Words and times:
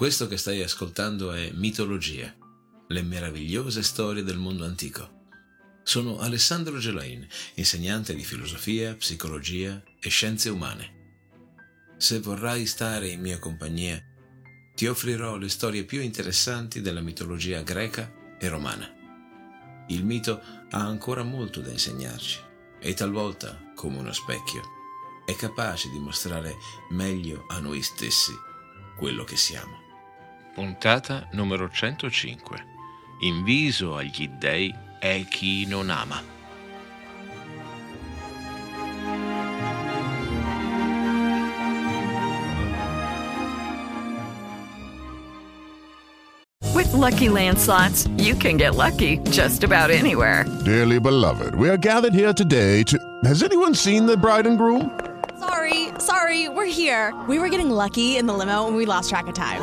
Questo 0.00 0.26
che 0.28 0.38
stai 0.38 0.62
ascoltando 0.62 1.30
è 1.30 1.50
Mitologia, 1.52 2.34
le 2.88 3.02
meravigliose 3.02 3.82
storie 3.82 4.22
del 4.22 4.38
mondo 4.38 4.64
antico. 4.64 5.26
Sono 5.82 6.20
Alessandro 6.20 6.78
Gelain, 6.78 7.28
insegnante 7.56 8.14
di 8.14 8.24
filosofia, 8.24 8.94
psicologia 8.94 9.78
e 10.00 10.08
scienze 10.08 10.48
umane. 10.48 11.98
Se 11.98 12.18
vorrai 12.18 12.64
stare 12.64 13.08
in 13.08 13.20
mia 13.20 13.38
compagnia, 13.38 14.02
ti 14.74 14.86
offrirò 14.86 15.36
le 15.36 15.50
storie 15.50 15.84
più 15.84 16.00
interessanti 16.00 16.80
della 16.80 17.02
mitologia 17.02 17.60
greca 17.60 18.10
e 18.38 18.48
romana. 18.48 18.90
Il 19.88 20.06
mito 20.06 20.40
ha 20.70 20.78
ancora 20.78 21.24
molto 21.24 21.60
da 21.60 21.72
insegnarci 21.72 22.40
e 22.80 22.94
talvolta, 22.94 23.70
come 23.74 23.98
uno 23.98 24.14
specchio, 24.14 24.62
è 25.26 25.36
capace 25.36 25.90
di 25.90 25.98
mostrare 25.98 26.54
meglio 26.88 27.44
a 27.48 27.58
noi 27.58 27.82
stessi 27.82 28.32
quello 28.96 29.24
che 29.24 29.36
siamo. 29.36 29.89
Puntata 30.60 31.26
numero 31.32 31.70
105. 31.70 32.38
Inviso 33.20 33.96
agli 33.96 34.28
dei 34.28 34.74
è 34.98 35.24
chi 35.26 35.64
non 35.64 35.88
ama. 35.88 36.22
With 46.74 46.92
Lucky 46.92 47.30
Land 47.30 47.56
slots, 47.58 48.06
you 48.18 48.34
can 48.34 48.58
get 48.58 48.74
lucky 48.74 49.16
just 49.30 49.64
about 49.64 49.90
anywhere. 49.90 50.44
Dearly 50.66 51.00
beloved, 51.00 51.54
we 51.54 51.70
are 51.70 51.78
gathered 51.78 52.12
here 52.12 52.34
today 52.34 52.82
to. 52.82 52.98
Has 53.24 53.42
anyone 53.42 53.74
seen 53.74 54.04
the 54.04 54.14
bride 54.14 54.46
and 54.46 54.58
groom? 54.58 54.90
Sorry, 55.38 55.88
sorry, 55.98 56.50
we're 56.50 56.66
here. 56.66 57.14
We 57.26 57.38
were 57.38 57.48
getting 57.48 57.70
lucky 57.70 58.18
in 58.18 58.26
the 58.26 58.34
limo 58.34 58.66
and 58.66 58.76
we 58.76 58.84
lost 58.84 59.08
track 59.08 59.26
of 59.26 59.32
time. 59.32 59.62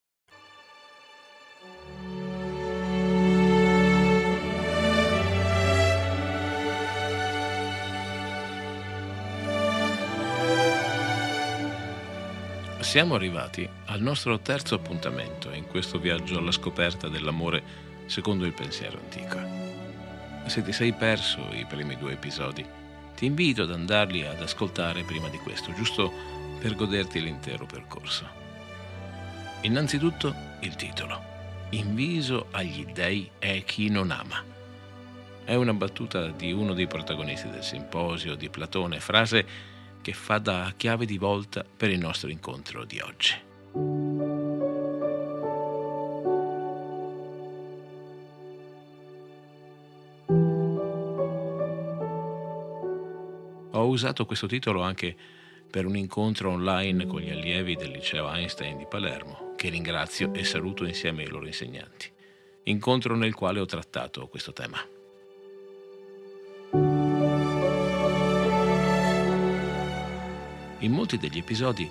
Siamo 12.91 13.15
arrivati 13.15 13.65
al 13.85 14.01
nostro 14.01 14.37
terzo 14.39 14.75
appuntamento 14.75 15.49
in 15.51 15.65
questo 15.65 15.97
viaggio 15.97 16.37
alla 16.37 16.51
scoperta 16.51 17.07
dell'amore 17.07 17.63
secondo 18.07 18.43
il 18.43 18.51
pensiero 18.51 18.99
antico. 18.99 19.39
Se 20.49 20.61
ti 20.61 20.73
sei 20.73 20.91
perso 20.91 21.39
i 21.53 21.65
primi 21.65 21.95
due 21.95 22.11
episodi, 22.11 22.65
ti 23.15 23.27
invito 23.27 23.61
ad 23.61 23.71
andarli 23.71 24.25
ad 24.25 24.41
ascoltare 24.41 25.03
prima 25.03 25.29
di 25.29 25.37
questo, 25.37 25.71
giusto 25.71 26.11
per 26.59 26.75
goderti 26.75 27.21
l'intero 27.21 27.65
percorso. 27.65 28.27
Innanzitutto 29.61 30.35
il 30.59 30.75
titolo. 30.75 31.23
Inviso 31.69 32.47
agli 32.51 32.83
dei 32.87 33.31
è 33.39 33.63
chi 33.63 33.87
non 33.87 34.11
ama. 34.11 34.43
È 35.45 35.55
una 35.55 35.73
battuta 35.73 36.27
di 36.27 36.51
uno 36.51 36.73
dei 36.73 36.87
protagonisti 36.87 37.49
del 37.49 37.63
simposio 37.63 38.35
di 38.35 38.49
Platone, 38.49 38.99
frase 38.99 39.70
che 40.01 40.13
fa 40.13 40.39
da 40.39 40.73
chiave 40.75 41.05
di 41.05 41.17
volta 41.17 41.63
per 41.63 41.89
il 41.89 41.99
nostro 41.99 42.29
incontro 42.29 42.83
di 42.85 42.99
oggi. 42.99 43.33
Ho 53.73 53.87
usato 53.87 54.25
questo 54.25 54.47
titolo 54.47 54.81
anche 54.81 55.15
per 55.71 55.85
un 55.85 55.95
incontro 55.95 56.51
online 56.51 57.07
con 57.07 57.21
gli 57.21 57.29
allievi 57.29 57.75
del 57.75 57.91
liceo 57.91 58.29
Einstein 58.29 58.77
di 58.77 58.85
Palermo, 58.85 59.53
che 59.55 59.69
ringrazio 59.69 60.33
e 60.33 60.43
saluto 60.43 60.85
insieme 60.85 61.23
ai 61.23 61.29
loro 61.29 61.45
insegnanti. 61.45 62.11
Incontro 62.63 63.15
nel 63.15 63.33
quale 63.33 63.59
ho 63.59 63.65
trattato 63.65 64.27
questo 64.27 64.51
tema. 64.51 65.00
In 70.81 70.93
molti 70.93 71.17
degli 71.17 71.37
episodi, 71.37 71.89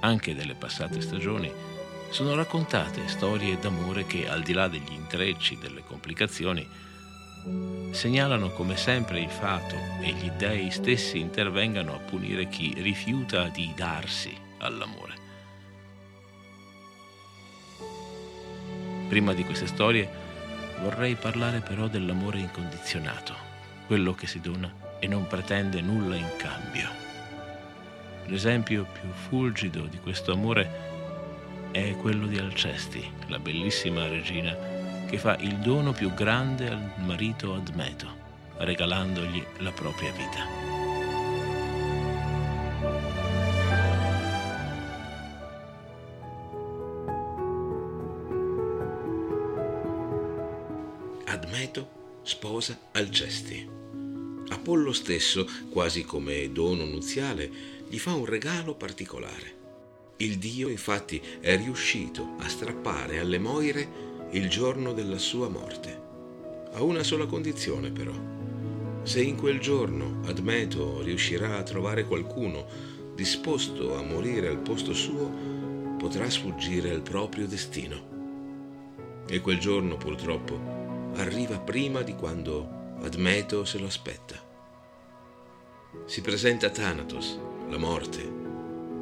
anche 0.00 0.32
delle 0.32 0.54
passate 0.54 1.00
stagioni, 1.00 1.50
sono 2.10 2.36
raccontate 2.36 3.08
storie 3.08 3.58
d'amore 3.58 4.06
che, 4.06 4.28
al 4.28 4.42
di 4.42 4.52
là 4.52 4.68
degli 4.68 4.92
intrecci, 4.92 5.58
delle 5.58 5.82
complicazioni, 5.84 6.66
segnalano 7.90 8.50
come 8.50 8.76
sempre 8.76 9.20
il 9.20 9.30
fato 9.30 9.74
e 10.00 10.12
gli 10.12 10.30
dei 10.30 10.70
stessi 10.70 11.18
intervengano 11.18 11.94
a 11.94 11.98
punire 11.98 12.48
chi 12.48 12.74
rifiuta 12.76 13.48
di 13.48 13.72
darsi 13.74 14.32
all'amore. 14.58 15.14
Prima 19.08 19.32
di 19.32 19.44
queste 19.44 19.66
storie 19.66 20.08
vorrei 20.80 21.16
parlare 21.16 21.58
però 21.58 21.88
dell'amore 21.88 22.38
incondizionato, 22.38 23.34
quello 23.86 24.14
che 24.14 24.28
si 24.28 24.40
dona 24.40 24.72
e 25.00 25.08
non 25.08 25.26
pretende 25.26 25.80
nulla 25.80 26.14
in 26.14 26.30
cambio. 26.36 27.07
L'esempio 28.28 28.84
più 28.84 29.08
fulgido 29.10 29.86
di 29.86 29.98
questo 29.98 30.32
amore 30.32 31.70
è 31.70 31.96
quello 31.96 32.26
di 32.26 32.36
Alcesti, 32.36 33.02
la 33.28 33.38
bellissima 33.38 34.06
regina 34.06 34.54
che 35.08 35.16
fa 35.16 35.34
il 35.38 35.56
dono 35.56 35.92
più 35.92 36.12
grande 36.12 36.68
al 36.68 36.92
marito 36.98 37.54
Admeto, 37.54 38.06
regalandogli 38.58 39.42
la 39.60 39.72
propria 39.72 40.12
vita. 40.12 40.44
Admeto 51.24 51.88
sposa 52.24 52.78
Alcesti. 52.92 53.76
Apollo 54.50 54.92
stesso, 54.92 55.46
quasi 55.70 56.04
come 56.04 56.52
dono 56.52 56.84
nuziale, 56.84 57.77
gli 57.88 57.98
fa 57.98 58.12
un 58.12 58.26
regalo 58.26 58.74
particolare. 58.74 59.56
Il 60.18 60.38
dio 60.38 60.68
infatti 60.68 61.22
è 61.40 61.56
riuscito 61.56 62.34
a 62.38 62.48
strappare 62.48 63.18
alle 63.18 63.38
Moire 63.38 64.06
il 64.32 64.50
giorno 64.50 64.92
della 64.92 65.16
sua 65.16 65.48
morte. 65.48 66.06
A 66.72 66.82
una 66.82 67.02
sola 67.02 67.26
condizione 67.26 67.90
però. 67.90 68.12
Se 69.04 69.22
in 69.22 69.36
quel 69.36 69.58
giorno 69.58 70.20
Admeto 70.26 71.00
riuscirà 71.00 71.56
a 71.56 71.62
trovare 71.62 72.04
qualcuno 72.04 72.66
disposto 73.14 73.96
a 73.96 74.02
morire 74.02 74.48
al 74.48 74.58
posto 74.58 74.92
suo, 74.92 75.96
potrà 75.96 76.28
sfuggire 76.28 76.90
al 76.90 77.00
proprio 77.00 77.46
destino. 77.46 79.24
E 79.26 79.40
quel 79.40 79.58
giorno, 79.58 79.96
purtroppo, 79.96 81.12
arriva 81.14 81.58
prima 81.58 82.02
di 82.02 82.14
quando 82.14 82.96
Admeto 83.00 83.64
se 83.64 83.78
lo 83.78 83.86
aspetta. 83.86 84.36
Si 86.04 86.20
presenta 86.20 86.70
Thanatos, 86.70 87.38
la 87.68 87.78
morte, 87.78 88.36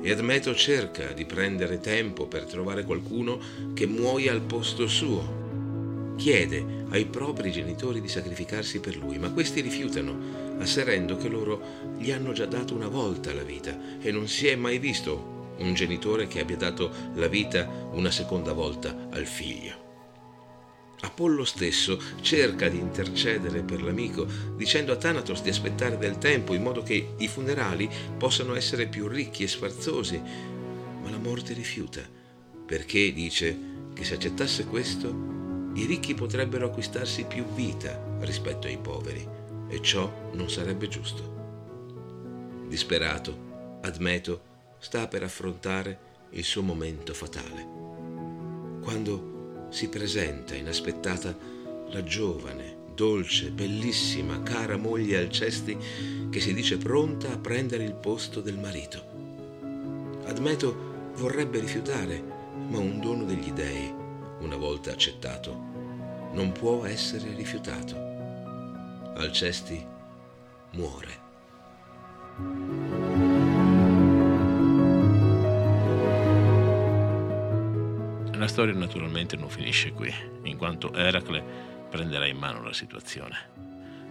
e 0.02 0.10
Admeto 0.10 0.54
cerca 0.54 1.12
di 1.12 1.24
prendere 1.24 1.80
tempo 1.80 2.26
per 2.26 2.44
trovare 2.44 2.84
qualcuno 2.84 3.38
che 3.74 3.86
muoia 3.86 4.32
al 4.32 4.42
posto 4.42 4.86
suo. 4.86 6.14
Chiede 6.16 6.84
ai 6.90 7.06
propri 7.06 7.50
genitori 7.50 8.00
di 8.00 8.08
sacrificarsi 8.08 8.80
per 8.80 8.96
lui, 8.96 9.18
ma 9.18 9.30
questi 9.32 9.60
rifiutano, 9.60 10.56
asserendo 10.58 11.16
che 11.16 11.28
loro 11.28 11.60
gli 11.98 12.10
hanno 12.10 12.32
già 12.32 12.46
dato 12.46 12.74
una 12.74 12.88
volta 12.88 13.34
la 13.34 13.42
vita 13.42 13.98
e 14.00 14.10
non 14.12 14.28
si 14.28 14.46
è 14.46 14.56
mai 14.56 14.78
visto 14.78 15.54
un 15.58 15.74
genitore 15.74 16.26
che 16.26 16.40
abbia 16.40 16.56
dato 16.56 16.90
la 17.14 17.28
vita 17.28 17.68
una 17.92 18.10
seconda 18.10 18.52
volta 18.52 19.08
al 19.10 19.26
figlio. 19.26 19.85
Apollo 21.00 21.44
stesso 21.44 22.00
cerca 22.20 22.68
di 22.68 22.78
intercedere 22.78 23.62
per 23.62 23.82
l'amico, 23.82 24.26
dicendo 24.56 24.92
a 24.92 24.96
Thanatos 24.96 25.42
di 25.42 25.50
aspettare 25.50 25.98
del 25.98 26.18
tempo 26.18 26.54
in 26.54 26.62
modo 26.62 26.82
che 26.82 27.14
i 27.18 27.28
funerali 27.28 27.88
possano 28.16 28.54
essere 28.54 28.86
più 28.86 29.06
ricchi 29.06 29.42
e 29.42 29.48
sfarzosi, 29.48 30.20
ma 31.02 31.10
la 31.10 31.18
morte 31.18 31.52
rifiuta, 31.52 32.02
perché 32.64 33.12
dice 33.12 33.74
che 33.94 34.04
se 34.04 34.14
accettasse 34.14 34.64
questo, 34.64 35.34
i 35.74 35.84
ricchi 35.84 36.14
potrebbero 36.14 36.66
acquistarsi 36.66 37.24
più 37.24 37.44
vita 37.54 38.02
rispetto 38.20 38.66
ai 38.66 38.78
poveri, 38.78 39.26
e 39.68 39.82
ciò 39.82 40.30
non 40.32 40.48
sarebbe 40.48 40.88
giusto. 40.88 41.34
Disperato, 42.68 43.78
Admeto 43.82 44.40
sta 44.78 45.06
per 45.06 45.22
affrontare 45.22 45.98
il 46.30 46.44
suo 46.44 46.62
momento 46.62 47.14
fatale. 47.14 47.74
Quando 48.82 49.35
si 49.68 49.88
presenta 49.88 50.54
inaspettata 50.54 51.36
la 51.88 52.02
giovane, 52.02 52.76
dolce, 52.94 53.50
bellissima, 53.50 54.42
cara 54.42 54.76
moglie 54.76 55.18
Alcesti 55.18 55.76
che 56.30 56.40
si 56.40 56.54
dice 56.54 56.78
pronta 56.78 57.32
a 57.32 57.38
prendere 57.38 57.84
il 57.84 57.94
posto 57.94 58.40
del 58.40 58.58
marito. 58.58 59.04
Admeto 60.24 61.12
vorrebbe 61.14 61.60
rifiutare, 61.60 62.22
ma 62.68 62.78
un 62.78 63.00
dono 63.00 63.24
degli 63.24 63.52
dei, 63.52 63.92
una 64.40 64.56
volta 64.56 64.90
accettato, 64.90 65.52
non 66.32 66.52
può 66.52 66.84
essere 66.84 67.34
rifiutato. 67.34 67.94
Alcesti 69.14 69.84
muore. 70.72 71.24
Storia 78.56 78.72
naturalmente 78.72 79.36
non 79.36 79.50
finisce 79.50 79.92
qui, 79.92 80.10
in 80.44 80.56
quanto 80.56 80.94
Eracle 80.94 81.44
prenderà 81.90 82.26
in 82.26 82.38
mano 82.38 82.62
la 82.62 82.72
situazione. 82.72 83.36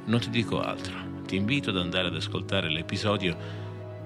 Non 0.05 0.19
ti 0.19 0.29
dico 0.29 0.61
altro, 0.61 0.93
ti 1.25 1.35
invito 1.35 1.71
ad 1.71 1.77
andare 1.77 2.09
ad 2.09 2.15
ascoltare 2.15 2.69
l'episodio 2.69 3.35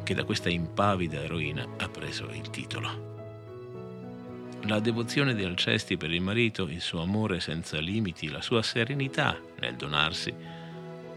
che 0.02 0.14
da 0.14 0.24
questa 0.24 0.48
impavida 0.48 1.22
eroina 1.22 1.68
ha 1.76 1.90
preso 1.90 2.30
il 2.32 2.50
titolo. 2.52 3.18
La 4.62 4.80
devozione 4.80 5.36
di 5.36 5.44
Alcesti 5.44 5.98
per 5.98 6.14
il 6.14 6.22
marito, 6.22 6.70
il 6.70 6.80
suo 6.80 7.02
amore 7.02 7.42
senza 7.42 7.78
limiti, 7.82 8.30
la 8.30 8.42
sua 8.42 8.62
serenità 8.62 9.38
nel 9.60 9.76
donarsi, 9.76 10.34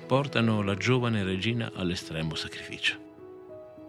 portano 0.04 0.62
la 0.62 0.74
giovane 0.74 1.22
regina 1.22 1.70
all'estremo 1.76 2.34
sacrificio. 2.34 2.98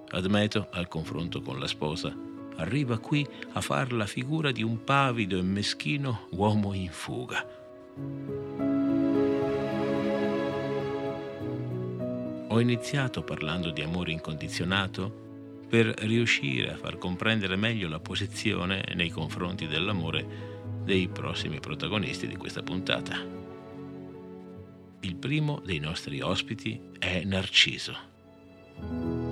Admeto, 0.10 0.68
al 0.70 0.88
confronto 0.88 1.42
con 1.42 1.58
la 1.58 1.66
sposa, 1.66 2.16
arriva 2.58 2.98
qui 2.98 3.26
a 3.54 3.62
far 3.62 3.94
la 3.94 4.06
figura 4.06 4.52
di 4.52 4.64
un 4.64 4.84
pavido 4.84 5.38
e 5.38 5.42
meschino 5.42 6.28
uomo 6.32 6.74
in 6.74 6.90
fuga. 6.90 7.62
Ho 12.48 12.60
iniziato 12.60 13.24
parlando 13.24 13.72
di 13.72 13.82
amore 13.82 14.12
incondizionato 14.12 15.22
per 15.68 15.88
riuscire 16.02 16.74
a 16.74 16.78
far 16.78 17.00
comprendere 17.00 17.56
meglio 17.56 17.90
la 17.90 18.00
posizione 18.00 18.84
nei 18.94 19.10
confronti 19.10 19.66
dell'amore 19.66 20.52
dei 20.84 21.08
prossimi 21.08 21.60
protagonisti 21.60 22.28
di 22.28 22.36
questa 22.36 22.62
puntata. 22.62 23.18
Il 25.00 25.16
primo 25.16 25.62
dei 25.66 25.80
nostri 25.80 26.22
ospiti 26.22 26.80
è 27.00 27.24
Narciso. 27.24 29.23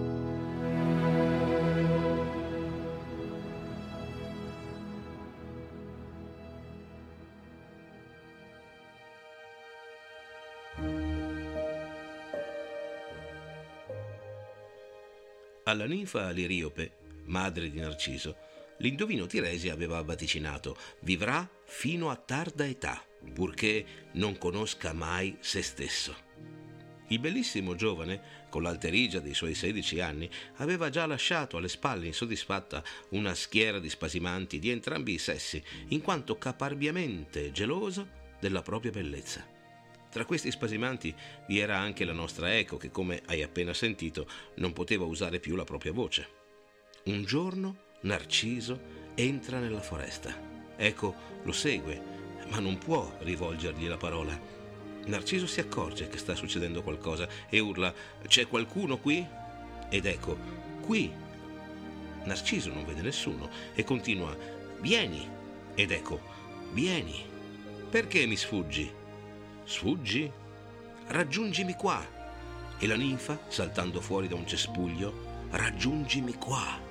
Alla 15.71 15.85
ninfa 15.85 16.29
Liriope, 16.31 16.97
madre 17.27 17.71
di 17.71 17.79
Narciso, 17.79 18.35
l'indovino 18.79 19.25
Tiresi 19.25 19.69
aveva 19.69 20.01
vaticinato 20.01 20.75
vivrà 21.03 21.49
fino 21.63 22.09
a 22.09 22.17
tarda 22.17 22.67
età, 22.67 23.01
purché 23.33 23.85
non 24.15 24.37
conosca 24.37 24.91
mai 24.91 25.37
se 25.39 25.61
stesso. 25.61 26.13
Il 27.07 27.19
bellissimo 27.19 27.75
giovane, 27.75 28.47
con 28.49 28.63
l'alterigia 28.63 29.21
dei 29.21 29.33
suoi 29.33 29.55
16 29.55 30.01
anni, 30.01 30.29
aveva 30.55 30.89
già 30.89 31.05
lasciato 31.05 31.55
alle 31.55 31.69
spalle 31.69 32.05
insoddisfatta 32.07 32.83
una 33.11 33.33
schiera 33.33 33.79
di 33.79 33.87
spasimanti 33.87 34.59
di 34.59 34.71
entrambi 34.71 35.13
i 35.13 35.19
sessi, 35.19 35.63
in 35.87 36.01
quanto 36.01 36.37
caparbiamente 36.37 37.53
geloso 37.53 38.09
della 38.41 38.61
propria 38.61 38.91
bellezza. 38.91 39.50
Tra 40.11 40.25
questi 40.25 40.51
spasimanti 40.51 41.15
vi 41.47 41.59
era 41.59 41.77
anche 41.77 42.03
la 42.03 42.11
nostra 42.11 42.53
Eco 42.57 42.75
che, 42.75 42.91
come 42.91 43.21
hai 43.27 43.41
appena 43.41 43.73
sentito, 43.73 44.27
non 44.55 44.73
poteva 44.73 45.05
usare 45.05 45.39
più 45.39 45.55
la 45.55 45.63
propria 45.63 45.93
voce. 45.93 46.27
Un 47.05 47.23
giorno 47.23 47.89
Narciso 48.01 48.79
entra 49.15 49.59
nella 49.59 49.79
foresta. 49.79 50.37
Eco 50.75 51.15
lo 51.43 51.53
segue, 51.53 52.01
ma 52.49 52.59
non 52.59 52.77
può 52.77 53.15
rivolgergli 53.19 53.87
la 53.87 53.95
parola. 53.95 54.37
Narciso 55.05 55.47
si 55.47 55.61
accorge 55.61 56.09
che 56.09 56.17
sta 56.17 56.35
succedendo 56.35 56.83
qualcosa 56.83 57.27
e 57.49 57.59
urla 57.59 57.93
C'è 58.27 58.47
qualcuno 58.47 58.99
qui? 58.99 59.25
Ed 59.89 60.05
Eco 60.05 60.37
Qui. 60.81 61.09
Narciso 62.25 62.73
non 62.73 62.85
vede 62.85 63.01
nessuno 63.01 63.49
e 63.73 63.85
continua 63.85 64.35
Vieni. 64.81 65.25
Ed 65.73 65.91
Eco 65.91 66.19
Vieni. 66.73 67.23
Perché 67.89 68.25
mi 68.25 68.35
sfuggi? 68.35 68.99
Sfuggi? 69.63 70.31
Raggiungimi 71.07 71.73
qua. 71.75 72.05
E 72.77 72.87
la 72.87 72.95
ninfa, 72.95 73.39
saltando 73.47 74.01
fuori 74.01 74.27
da 74.27 74.35
un 74.35 74.47
cespuglio, 74.47 75.47
raggiungimi 75.51 76.33
qua. 76.33 76.89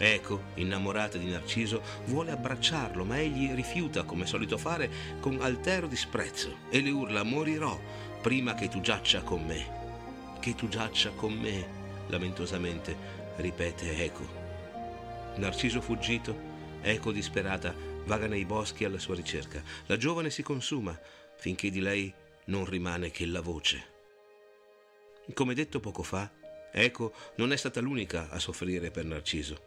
Ecco, 0.00 0.42
innamorata 0.54 1.18
di 1.18 1.28
Narciso, 1.30 1.82
vuole 2.06 2.30
abbracciarlo, 2.30 3.04
ma 3.04 3.18
egli 3.18 3.52
rifiuta, 3.52 4.04
come 4.04 4.26
solito 4.26 4.56
fare, 4.56 4.90
con 5.20 5.38
altero 5.40 5.88
disprezzo 5.88 6.58
e 6.70 6.80
le 6.80 6.90
urla 6.90 7.24
morirò 7.24 7.78
prima 8.22 8.54
che 8.54 8.68
tu 8.68 8.80
giaccia 8.80 9.22
con 9.22 9.44
me. 9.44 9.76
Che 10.38 10.54
tu 10.54 10.68
giaccia 10.68 11.10
con 11.10 11.32
me, 11.32 11.66
lamentosamente 12.06 12.96
ripete 13.36 14.04
Eco. 14.04 14.26
Narciso 15.36 15.80
fuggito, 15.80 16.47
Eco 16.82 17.12
disperata, 17.12 17.74
vaga 18.04 18.26
nei 18.26 18.44
boschi 18.44 18.84
alla 18.84 18.98
sua 18.98 19.14
ricerca. 19.14 19.62
La 19.86 19.96
giovane 19.96 20.30
si 20.30 20.42
consuma 20.42 20.98
finché 21.36 21.70
di 21.70 21.80
lei 21.80 22.12
non 22.46 22.64
rimane 22.64 23.10
che 23.10 23.26
la 23.26 23.40
voce. 23.40 23.96
Come 25.34 25.54
detto 25.54 25.80
poco 25.80 26.02
fa, 26.02 26.30
Eco 26.72 27.12
non 27.36 27.52
è 27.52 27.56
stata 27.56 27.80
l'unica 27.80 28.28
a 28.30 28.38
soffrire 28.38 28.90
per 28.90 29.04
Narciso. 29.04 29.66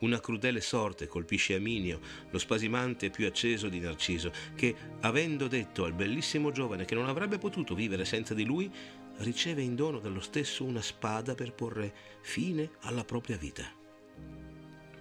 Una 0.00 0.20
crudele 0.20 0.60
sorte 0.60 1.06
colpisce 1.06 1.54
Aminio, 1.54 2.00
lo 2.30 2.38
spasimante 2.38 3.10
più 3.10 3.26
acceso 3.26 3.68
di 3.68 3.80
Narciso, 3.80 4.30
che, 4.54 4.74
avendo 5.00 5.48
detto 5.48 5.84
al 5.84 5.92
bellissimo 5.92 6.52
giovane 6.52 6.84
che 6.84 6.94
non 6.94 7.08
avrebbe 7.08 7.38
potuto 7.38 7.74
vivere 7.74 8.04
senza 8.04 8.32
di 8.34 8.44
lui, 8.44 8.70
riceve 9.18 9.62
in 9.62 9.74
dono 9.74 9.98
dallo 9.98 10.20
stesso 10.20 10.64
una 10.64 10.82
spada 10.82 11.34
per 11.34 11.52
porre 11.52 11.92
fine 12.20 12.70
alla 12.82 13.04
propria 13.04 13.36
vita. 13.36 13.77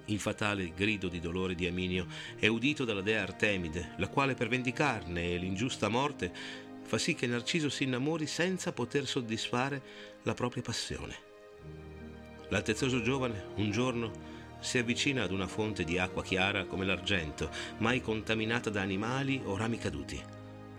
Il 0.10 0.20
fatale 0.20 0.72
grido 0.74 1.10
di 1.10 1.20
dolore 1.20 1.54
di 1.54 1.68
Aminio 1.68 2.08
è 2.38 2.48
udito 2.48 2.86
dalla 2.86 3.02
dea 3.02 3.24
Artemide, 3.24 3.94
la 3.98 4.08
quale 4.08 4.36
per 4.36 4.48
vendicarne 4.48 5.36
l'ingiusta 5.36 5.90
morte 5.90 6.32
fa 6.84 6.98
sì 6.98 7.14
che 7.14 7.28
Narciso 7.28 7.68
si 7.68 7.84
innamori 7.84 8.26
senza 8.26 8.72
poter 8.72 9.06
soddisfare 9.06 9.82
la 10.24 10.34
propria 10.34 10.64
passione. 10.64 11.16
L'altezzoso 12.48 13.02
giovane 13.02 13.48
un 13.56 13.70
giorno 13.72 14.12
si 14.62 14.78
avvicina 14.78 15.24
ad 15.24 15.32
una 15.32 15.48
fonte 15.48 15.84
di 15.84 16.00
acqua 16.00 16.24
chiara 16.24 16.64
come 16.64 16.86
l'argento, 16.86 17.50
mai 17.80 18.00
contaminata 18.00 18.70
da 18.70 18.82
animali 18.82 19.42
o 19.44 19.58
rami 19.58 19.78
caduti. 19.78 20.24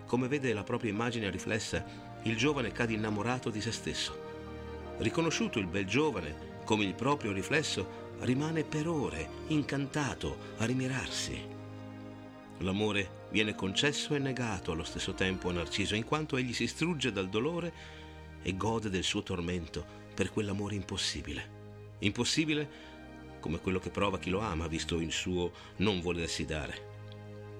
Come 0.07 0.27
vede 0.27 0.53
la 0.53 0.63
propria 0.63 0.89
immagine 0.89 1.29
riflessa, 1.29 1.85
il 2.23 2.35
giovane 2.35 2.71
cade 2.71 2.93
innamorato 2.93 3.51
di 3.51 3.61
se 3.61 3.71
stesso. 3.71 4.27
Riconosciuto 4.97 5.59
il 5.59 5.67
bel 5.67 5.85
giovane 5.85 6.57
come 6.65 6.83
il 6.85 6.95
proprio 6.95 7.31
riflesso, 7.31 8.08
rimane 8.21 8.63
per 8.63 8.87
ore 8.87 9.29
incantato 9.47 10.37
a 10.57 10.65
rimirarsi. 10.65 11.57
L'amore 12.59 13.27
viene 13.31 13.55
concesso 13.55 14.15
e 14.15 14.19
negato 14.19 14.71
allo 14.71 14.83
stesso 14.83 15.13
tempo 15.13 15.49
a 15.49 15.53
Narciso, 15.53 15.95
in 15.95 16.03
quanto 16.03 16.35
egli 16.35 16.53
si 16.53 16.67
strugge 16.67 17.11
dal 17.11 17.29
dolore 17.29 17.73
e 18.41 18.57
gode 18.57 18.89
del 18.89 19.03
suo 19.03 19.23
tormento 19.23 19.85
per 20.13 20.31
quell'amore 20.31 20.75
impossibile. 20.75 21.57
Impossibile 21.99 22.87
come 23.39 23.59
quello 23.59 23.79
che 23.79 23.89
prova 23.89 24.19
chi 24.19 24.29
lo 24.29 24.39
ama, 24.39 24.67
visto 24.67 24.99
il 24.99 25.13
suo 25.13 25.51
non 25.77 26.01
volersi 26.01 26.43
dare. 26.43 26.87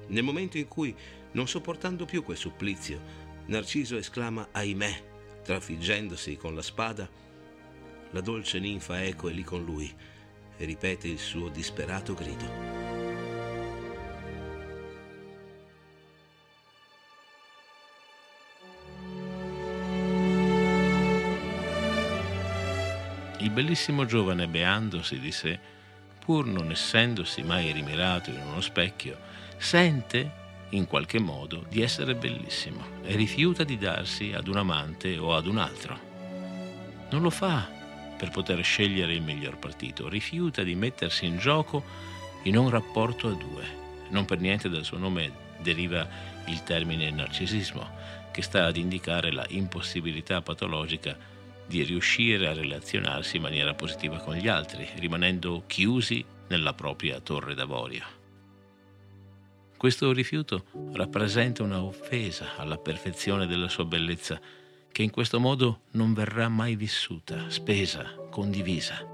Nel 0.07 0.23
momento 0.23 0.57
in 0.57 0.67
cui, 0.67 0.93
non 1.31 1.47
sopportando 1.47 2.03
più 2.03 2.23
quel 2.23 2.37
supplizio, 2.37 3.27
Narciso 3.45 3.95
esclama 3.95 4.49
ahimè, 4.51 5.03
trafiggendosi 5.43 6.35
con 6.35 6.53
la 6.53 6.61
spada, 6.61 7.09
la 8.11 8.21
dolce 8.21 8.59
ninfa 8.59 9.03
Eco 9.03 9.29
è 9.29 9.31
lì 9.31 9.43
con 9.43 9.63
lui 9.63 9.95
ripete 10.65 11.07
il 11.07 11.19
suo 11.19 11.49
disperato 11.49 12.13
grido. 12.13 12.77
Il 23.39 23.51
bellissimo 23.51 24.05
giovane, 24.05 24.47
beandosi 24.47 25.19
di 25.19 25.31
sé, 25.31 25.59
pur 26.19 26.45
non 26.45 26.71
essendosi 26.71 27.41
mai 27.41 27.71
rimirato 27.71 28.29
in 28.29 28.41
uno 28.41 28.59
specchio, 28.59 29.17
sente 29.57 30.37
in 30.69 30.85
qualche 30.85 31.19
modo 31.19 31.65
di 31.69 31.81
essere 31.81 32.15
bellissimo 32.15 32.83
e 33.01 33.15
rifiuta 33.15 33.63
di 33.63 33.77
darsi 33.77 34.33
ad 34.33 34.47
un 34.47 34.57
amante 34.57 35.17
o 35.17 35.33
ad 35.33 35.47
un 35.47 35.57
altro. 35.57 35.99
Non 37.09 37.21
lo 37.21 37.29
fa 37.29 37.78
per 38.19 38.31
poter 38.31 38.61
scegliere 38.65 39.13
il 39.13 39.21
miglior 39.21 39.57
partito, 39.57 40.09
rifiuta 40.09 40.61
di 40.61 40.75
mettersi 40.75 41.25
in 41.25 41.38
gioco 41.38 41.81
in 42.43 42.57
un 42.57 42.69
rapporto 42.69 43.29
a 43.29 43.31
due. 43.31 43.63
Non 44.09 44.25
per 44.25 44.41
niente 44.41 44.67
dal 44.67 44.83
suo 44.83 44.97
nome 44.97 45.31
deriva 45.61 46.05
il 46.47 46.61
termine 46.63 47.09
narcisismo, 47.11 47.89
che 48.33 48.41
sta 48.41 48.65
ad 48.65 48.75
indicare 48.75 49.31
la 49.31 49.45
impossibilità 49.47 50.41
patologica 50.41 51.17
di 51.65 51.81
riuscire 51.83 52.47
a 52.47 52.53
relazionarsi 52.53 53.38
in 53.38 53.43
maniera 53.43 53.73
positiva 53.73 54.17
con 54.17 54.35
gli 54.35 54.49
altri, 54.49 54.85
rimanendo 54.95 55.63
chiusi 55.65 56.25
nella 56.49 56.73
propria 56.73 57.21
torre 57.21 57.55
d'avorio. 57.55 58.03
Questo 59.77 60.11
rifiuto 60.11 60.65
rappresenta 60.91 61.63
una 61.63 61.81
offesa 61.81 62.57
alla 62.57 62.77
perfezione 62.77 63.47
della 63.47 63.69
sua 63.69 63.85
bellezza, 63.85 64.38
che 64.91 65.03
in 65.03 65.10
questo 65.10 65.39
modo 65.39 65.81
non 65.91 66.13
verrà 66.13 66.50
mai 66.50 66.75
vissuta, 66.75 67.50
spesa, 67.50 68.15
condivisa. 68.29 69.05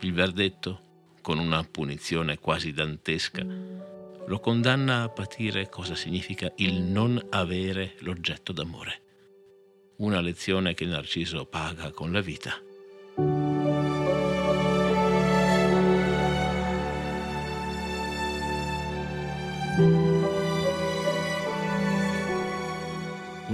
Il 0.00 0.12
verdetto, 0.12 0.80
con 1.20 1.38
una 1.38 1.62
punizione 1.64 2.38
quasi 2.38 2.72
dantesca, 2.72 3.44
lo 4.26 4.40
condanna 4.40 5.02
a 5.02 5.08
patire 5.08 5.68
cosa 5.68 5.94
significa 5.94 6.52
il 6.56 6.80
non 6.80 7.20
avere 7.30 7.94
l'oggetto 8.00 8.52
d'amore 8.52 9.02
una 9.96 10.20
lezione 10.20 10.74
che 10.74 10.86
Narciso 10.86 11.44
paga 11.44 11.90
con 11.92 12.10
la 12.10 12.20
vita. 12.20 12.60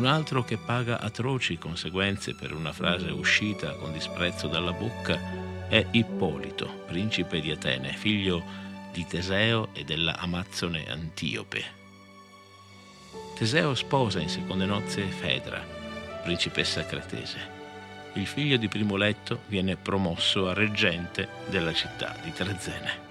Un 0.00 0.07
altro 0.07 0.42
che 0.42 0.57
paga 0.57 0.99
atroci 0.99 1.59
conseguenze 1.59 2.35
per 2.35 2.54
una 2.54 2.73
frase 2.73 3.11
uscita 3.11 3.75
con 3.75 3.92
disprezzo 3.92 4.49
dalla 4.49 4.73
bocca 4.73 5.69
è 5.69 5.87
Ippolito, 5.90 6.85
principe 6.87 7.38
di 7.42 7.50
Atene, 7.50 7.92
figlio 7.92 8.42
di 8.92 9.04
Teseo 9.04 9.69
e 9.75 9.85
della 9.85 10.16
Amazzone 10.16 10.87
Antiope. 10.88 11.64
Teseo 13.37 13.75
sposa 13.75 14.21
in 14.21 14.30
seconde 14.30 14.64
nozze 14.64 15.02
Fedra, 15.02 15.62
principessa 16.23 16.87
cretese. 16.87 17.38
Il 18.14 18.26
figlio 18.26 18.57
di 18.57 18.69
Primo 18.69 18.97
Letto 18.97 19.42
viene 19.49 19.76
promosso 19.76 20.49
a 20.49 20.54
reggente 20.54 21.28
della 21.50 21.75
città 21.75 22.16
di 22.23 22.33
Trezene. 22.33 23.10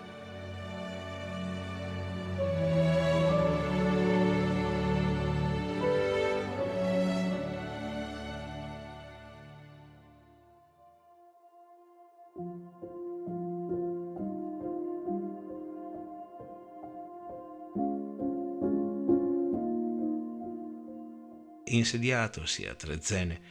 Insediatosi 21.79 22.67
a 22.67 22.75
Trezene, 22.75 23.41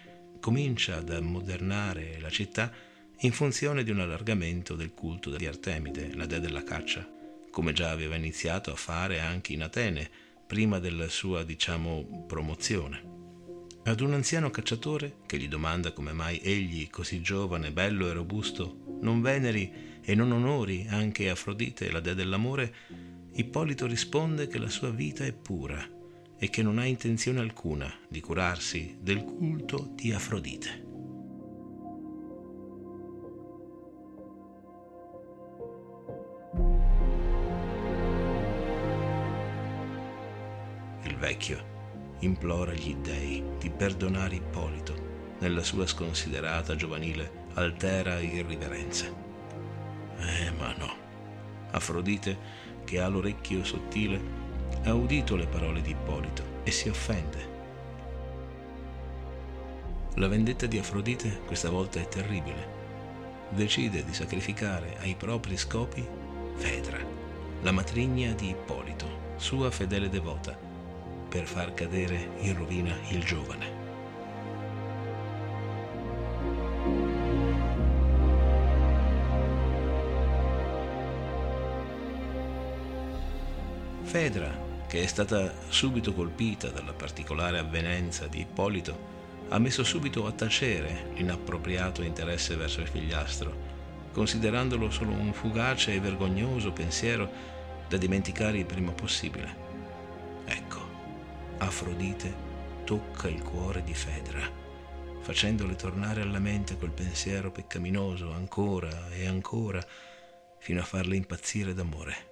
comincia 0.41 0.97
ad 0.97 1.11
ammodernare 1.11 2.19
la 2.21 2.31
città 2.31 2.73
in 3.23 3.33
funzione 3.33 3.83
di 3.83 3.91
un 3.91 4.01
allargamento 4.01 4.77
del 4.77 4.95
culto 4.95 5.35
di 5.37 5.47
Artemide, 5.47 6.15
la 6.15 6.27
dea 6.27 6.39
della 6.39 6.63
caccia, 6.63 7.07
come 7.51 7.73
già 7.73 7.91
aveva 7.91 8.15
iniziato 8.15 8.71
a 8.71 8.77
fare 8.77 9.21
anche 9.21 9.53
in 9.53 9.63
Atene, 9.63 10.09
prima 10.47 10.79
della 10.79 11.09
sua, 11.09 11.43
diciamo, 11.43 12.25
promozione. 12.27 13.17
Ad 13.85 14.01
un 14.01 14.13
anziano 14.13 14.51
cacciatore 14.51 15.17
che 15.27 15.39
gli 15.39 15.49
domanda 15.49 15.93
come 15.93 16.13
mai 16.13 16.39
egli, 16.39 16.89
così 16.91 17.21
giovane, 17.21 17.73
bello 17.73 18.09
e 18.09 18.13
robusto, 18.13 18.99
non 19.01 19.21
veneri 19.21 20.01
e 20.03 20.15
non 20.15 20.31
onori 20.31 20.87
anche 20.89 21.29
Afrodite, 21.29 21.91
la 21.91 22.01
dea 22.01 22.15
dell'amore, 22.15 22.75
Ippolito 23.33 23.87
risponde 23.87 24.47
che 24.47 24.59
la 24.59 24.69
sua 24.69 24.91
vita 24.91 25.25
è 25.25 25.33
pura 25.33 25.97
e 26.39 26.51
che 26.51 26.63
non 26.63 26.79
ha 26.79 26.85
intenzione 26.85 27.41
alcuna 27.41 27.93
di 28.09 28.21
curarsi 28.21 28.97
del 29.01 29.25
culto 29.25 29.91
di 29.95 30.13
Afrodite. 30.13 30.87
Il 41.03 41.17
vecchio 41.17 41.77
implora 42.21 42.73
gli 42.73 42.95
dei 42.97 43.43
di 43.59 43.71
perdonare 43.71 44.37
Ippolito 44.37 45.07
nella 45.41 45.63
sua 45.63 45.87
sconsiderata 45.87 46.77
giovanile 46.77 47.47
altera 47.55 48.21
irriverenza. 48.21 49.07
Eh, 50.19 50.51
ma 50.59 50.75
no. 50.77 51.07
Afrodite, 51.71 52.37
che 52.85 53.01
ha 53.01 53.09
l'orecchio 53.09 53.63
sottile, 53.65 54.48
ha 54.89 54.95
udito 54.95 55.37
le 55.37 55.47
parole 55.47 55.83
di 55.83 55.91
Ippolito 55.91 56.43
e 56.65 56.71
si 56.71 56.89
offende. 56.89 57.57
La 60.15 60.29
vendetta 60.29 60.67
di 60.67 60.79
Afrodite 60.79 61.41
questa 61.47 61.69
volta 61.69 62.01
è 62.01 62.09
terribile. 62.09 62.77
Decide 63.51 64.05
di 64.05 64.15
sacrificare 64.15 64.97
ai 65.01 65.15
propri 65.15 65.57
scopi 65.57 66.07
Fedra, 66.55 66.99
la 67.63 67.71
matrigna 67.71 68.33
di 68.33 68.49
Ippolito, 68.49 69.35
sua 69.37 69.71
fedele 69.71 70.09
devota, 70.09 70.59
per 71.29 71.45
far 71.45 71.75
cadere 71.75 72.31
in 72.39 72.57
rovina 72.57 72.95
il 73.11 73.23
giovane. 73.25 73.77
Fedra 84.03 84.68
che 84.89 85.03
è 85.03 85.07
stata 85.07 85.53
subito 85.69 86.15
colpita 86.15 86.69
dalla 86.69 86.95
particolare 86.95 87.59
avvenenza 87.59 88.27
di 88.27 88.41
Ippolito, 88.41 89.17
ha 89.51 89.59
messo 89.59 89.85
subito 89.85 90.27
a 90.27 90.33
tacere 90.33 91.11
l'inappropriato 91.15 92.03
interesse 92.03 92.57
verso 92.57 92.81
il 92.81 92.89
figliastro, 92.89 93.67
considerandolo 94.13 94.91
solo 94.91 95.13
un 95.13 95.33
fugace 95.35 95.95
e 95.95 96.01
vergognoso 96.01 96.73
pensiero 96.73 97.31
da 97.87 97.99
dimenticare 97.99 98.59
il 98.59 98.67
prima 98.67 98.93
possibile. 98.93 99.67
Ecco, 100.47 100.89
Afrodite 101.59 102.47
tocca 102.85 103.29
il 103.29 103.43
cuore 103.43 103.83
di 103.83 103.93
Fedra, 103.93 104.41
facendole 105.21 105.75
tornare 105.75 106.23
alla 106.23 106.39
mente 106.39 106.77
quel 106.77 106.93
pensiero 106.93 107.51
peccaminoso 107.51 108.33
ancora 108.33 109.11
e 109.11 109.27
ancora, 109.27 109.85
fino 110.59 110.81
a 110.81 110.85
farle 110.85 111.17
impazzire 111.17 111.75
d'amore. 111.75 112.28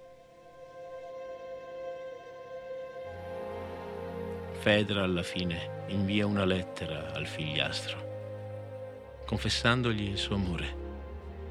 Fedra 4.67 5.03
alla 5.03 5.23
fine 5.23 5.85
invia 5.87 6.25
una 6.25 6.43
lettera 6.43 7.13
al 7.13 7.25
figliastro, 7.25 9.21
confessandogli 9.25 10.09
il 10.09 10.17
suo 10.17 10.35
amore. 10.35 10.75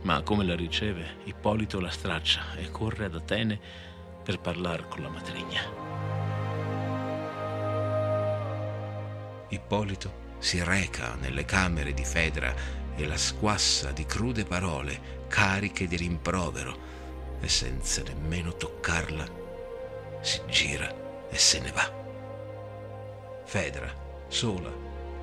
Ma 0.02 0.20
come 0.20 0.44
la 0.44 0.54
riceve, 0.54 1.20
Ippolito 1.24 1.80
la 1.80 1.88
straccia 1.88 2.54
e 2.58 2.70
corre 2.70 3.06
ad 3.06 3.14
Atene 3.14 3.58
per 4.22 4.38
parlare 4.38 4.84
con 4.86 5.00
la 5.00 5.08
matrigna. 5.08 5.62
Ippolito 9.48 10.34
si 10.36 10.62
reca 10.62 11.14
nelle 11.14 11.46
camere 11.46 11.94
di 11.94 12.04
Fedra 12.04 12.54
e 12.94 13.06
la 13.06 13.16
squassa 13.16 13.92
di 13.92 14.04
crude 14.04 14.44
parole 14.44 15.24
cariche 15.28 15.88
di 15.88 15.96
rimprovero 15.96 16.76
e 17.40 17.48
senza 17.48 18.02
nemmeno 18.02 18.54
toccarla 18.54 19.24
si 20.20 20.38
gira 20.50 21.28
e 21.30 21.38
se 21.38 21.60
ne 21.60 21.70
va. 21.70 22.04
Fedra, 23.46 23.88
sola, 24.26 24.72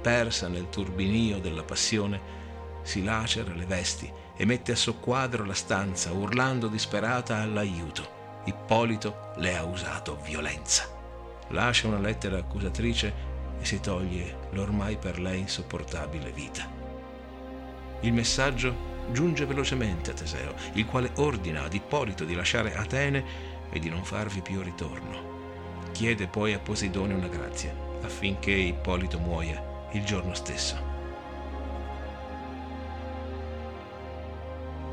persa 0.02 0.48
nel 0.48 0.70
turbinio 0.70 1.40
della 1.40 1.64
passione, 1.64 2.22
si 2.82 3.04
lacera 3.04 3.54
le 3.54 3.66
vesti 3.66 4.10
e 4.38 4.46
mette 4.46 4.72
a 4.72 4.78
soqquadro 4.78 5.44
la 5.44 5.54
stanza, 5.54 6.14
urlando 6.14 6.70
disperata 6.70 7.42
all'aiuto. 7.42 8.42
Ippolito 8.46 9.34
le 9.36 9.58
ha 9.58 9.66
usato 9.66 10.18
violenza. 10.24 10.88
Lascia 11.50 11.88
una 11.88 12.00
lettera 12.00 12.38
accusatrice 12.38 13.14
e 13.60 13.66
si 13.66 13.82
toglie 13.82 14.48
l'ormai 14.52 14.98
per 14.98 15.20
lei 15.20 15.42
insopportabile 15.42 16.32
vita. 16.32 16.66
Il 18.00 18.14
messaggio 18.14 18.92
giunge 19.12 19.46
velocemente 19.46 20.12
a 20.12 20.14
Teseo, 20.14 20.54
il 20.76 20.86
quale 20.86 21.12
ordina 21.16 21.64
ad 21.64 21.74
Ippolito 21.74 22.24
di 22.24 22.36
lasciare 22.36 22.74
Atene 22.74 23.26
e 23.70 23.80
di 23.80 23.90
non 23.90 24.06
farvi 24.06 24.42
più 24.42 24.62
ritorno. 24.62 25.32
Chiede 25.92 26.28
poi 26.28 26.54
a 26.54 26.60
Poseidone 26.60 27.14
una 27.14 27.28
grazia 27.28 27.92
affinché 28.04 28.52
Ippolito 28.52 29.20
muoia 29.20 29.88
il 29.92 30.04
giorno 30.04 30.34
stesso. 30.34 30.76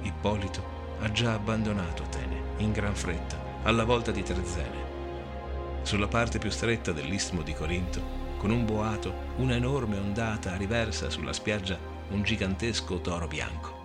Ippolito 0.03 0.79
ha 1.01 1.11
già 1.13 1.35
abbandonato 1.35 2.03
Atene 2.03 2.43
in 2.59 2.73
gran 2.73 2.95
fretta 2.95 3.39
alla 3.63 3.85
volta 3.85 4.11
di 4.11 4.23
Trezene. 4.23 4.89
Sulla 5.83 6.09
parte 6.09 6.39
più 6.39 6.51
stretta 6.51 6.93
dell'istmo 6.93 7.43
di 7.43 7.55
Corinto, 7.55 8.19
con 8.37 8.51
un 8.51 8.65
boato, 8.65 9.13
una 9.37 9.55
enorme 9.55 9.99
ondata 9.99 10.57
riversa 10.57 11.11
sulla 11.11 11.33
spiaggia 11.33 11.79
un 12.11 12.23
gigantesco 12.23 13.01
toro 13.01 13.27
bianco. 13.27 13.79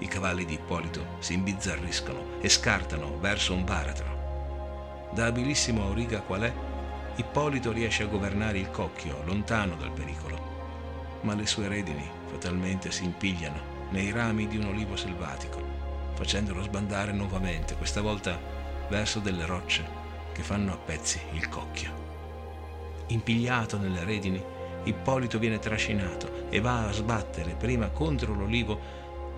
I 0.00 0.06
cavalli 0.08 0.44
di 0.44 0.54
Ippolito 0.54 1.16
si 1.20 1.34
imbizzarriscono 1.34 2.40
e 2.40 2.48
scartano 2.48 3.18
verso 3.18 3.54
un 3.54 3.64
baratro. 3.64 5.08
Da 5.12 5.26
abilissimo 5.26 5.82
auriga 5.82 6.20
qual 6.20 6.42
è, 6.42 6.52
Ippolito 7.18 7.72
riesce 7.72 8.02
a 8.02 8.08
governare 8.08 8.58
il 8.58 8.70
cocchio 8.70 9.22
lontano 9.24 9.74
dal 9.76 9.90
pericolo, 9.90 11.18
ma 11.22 11.34
le 11.34 11.46
sue 11.46 11.66
redini 11.66 12.06
fatalmente 12.26 12.90
si 12.90 13.04
impigliano 13.04 13.88
nei 13.90 14.10
rami 14.10 14.46
di 14.46 14.58
un 14.58 14.66
olivo 14.66 14.96
selvatico, 14.96 15.62
facendolo 16.12 16.62
sbandare 16.62 17.12
nuovamente, 17.12 17.74
questa 17.76 18.02
volta 18.02 18.38
verso 18.90 19.20
delle 19.20 19.46
rocce 19.46 19.82
che 20.32 20.42
fanno 20.42 20.74
a 20.74 20.76
pezzi 20.76 21.18
il 21.32 21.48
cocchio. 21.48 22.04
Impigliato 23.06 23.78
nelle 23.78 24.04
redini, 24.04 24.44
Ippolito 24.84 25.38
viene 25.38 25.58
trascinato 25.58 26.50
e 26.50 26.60
va 26.60 26.86
a 26.86 26.92
sbattere 26.92 27.54
prima 27.54 27.88
contro 27.88 28.34
l'olivo 28.34 28.78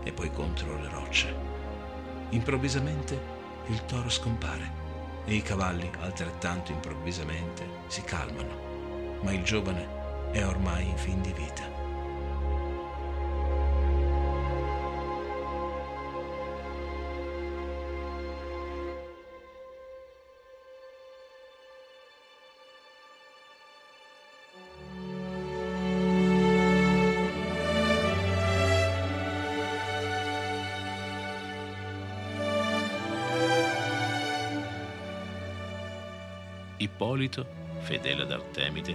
e 0.03 0.11
poi 0.11 0.33
contro 0.33 0.77
le 0.81 0.89
rocce. 0.89 1.33
Improvvisamente 2.31 3.37
il 3.69 3.85
toro 3.85 4.09
scompare 4.09 4.88
e 5.29 5.35
i 5.35 5.43
cavalli 5.43 5.91
altrettanto 6.01 6.73
improvvisamente 6.73 7.69
si 7.89 8.01
calmano, 8.01 9.21
ma 9.21 9.31
il 9.31 9.43
giovane 9.43 10.31
è 10.33 10.45
ormai 10.45 10.89
in 10.89 10.97
fin 10.97 11.21
di 11.21 11.33
vita. 11.33 11.78
Ippolito, 37.19 37.47
fedele 37.81 38.23
ad 38.23 38.31
Artemide, 38.31 38.95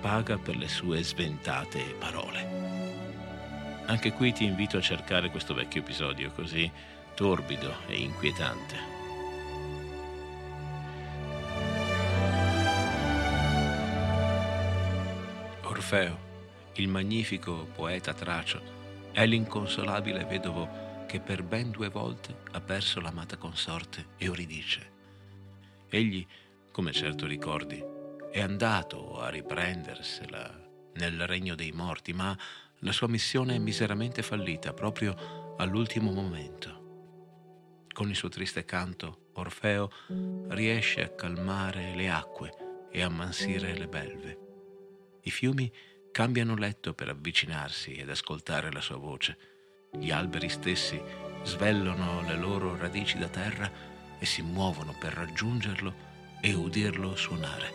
paga 0.00 0.36
per 0.36 0.56
le 0.56 0.66
sue 0.66 1.00
sventate 1.04 1.94
parole. 1.96 3.84
Anche 3.86 4.12
qui 4.12 4.32
ti 4.32 4.44
invito 4.44 4.78
a 4.78 4.80
cercare 4.80 5.30
questo 5.30 5.54
vecchio 5.54 5.80
episodio 5.80 6.32
così 6.32 6.68
torbido 7.14 7.72
e 7.86 8.00
inquietante. 8.00 8.76
Orfeo, 15.62 16.18
il 16.74 16.88
magnifico 16.88 17.68
poeta 17.72 18.12
tracio, 18.12 18.60
è 19.12 19.24
l'inconsolabile 19.24 20.24
vedovo 20.24 21.04
che 21.06 21.20
per 21.20 21.44
ben 21.44 21.70
due 21.70 21.90
volte 21.90 22.34
ha 22.50 22.60
perso 22.60 23.00
l'amata 23.00 23.36
consorte 23.36 24.06
Euridice. 24.16 24.94
Egli 25.88 26.26
come 26.76 26.92
certo 26.92 27.26
ricordi, 27.26 27.82
è 28.30 28.42
andato 28.42 29.18
a 29.18 29.30
riprendersela 29.30 30.90
nel 30.96 31.26
regno 31.26 31.54
dei 31.54 31.72
morti, 31.72 32.12
ma 32.12 32.36
la 32.80 32.92
sua 32.92 33.08
missione 33.08 33.54
è 33.54 33.58
miseramente 33.58 34.20
fallita 34.22 34.74
proprio 34.74 35.54
all'ultimo 35.56 36.12
momento. 36.12 37.86
Con 37.90 38.10
il 38.10 38.14
suo 38.14 38.28
triste 38.28 38.66
canto, 38.66 39.30
Orfeo 39.36 39.90
riesce 40.48 41.02
a 41.02 41.08
calmare 41.08 41.94
le 41.94 42.10
acque 42.10 42.86
e 42.90 43.00
ammansire 43.02 43.74
le 43.74 43.88
belve. 43.88 44.38
I 45.22 45.30
fiumi 45.30 45.72
cambiano 46.12 46.56
letto 46.56 46.92
per 46.92 47.08
avvicinarsi 47.08 47.94
ed 47.94 48.10
ascoltare 48.10 48.70
la 48.70 48.82
sua 48.82 48.96
voce. 48.96 49.38
Gli 49.98 50.10
alberi 50.10 50.50
stessi 50.50 51.00
svellano 51.42 52.20
le 52.20 52.36
loro 52.36 52.76
radici 52.76 53.16
da 53.16 53.28
terra 53.28 53.72
e 54.18 54.26
si 54.26 54.42
muovono 54.42 54.94
per 54.98 55.14
raggiungerlo 55.14 56.15
e 56.40 56.52
udirlo 56.54 57.16
suonare. 57.16 57.72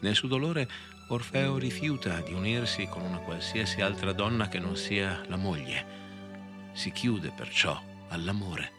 Nel 0.00 0.14
suo 0.14 0.28
dolore 0.28 0.68
Orfeo 1.08 1.58
rifiuta 1.58 2.20
di 2.20 2.32
unirsi 2.32 2.86
con 2.86 3.02
una 3.02 3.18
qualsiasi 3.18 3.80
altra 3.80 4.12
donna 4.12 4.48
che 4.48 4.60
non 4.60 4.76
sia 4.76 5.22
la 5.26 5.36
moglie. 5.36 5.84
Si 6.72 6.92
chiude 6.92 7.32
perciò 7.34 7.82
all'amore. 8.08 8.72